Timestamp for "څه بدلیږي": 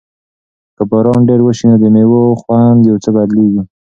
3.03-3.61